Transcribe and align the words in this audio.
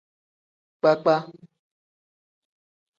Kpakpa. 0.79 1.15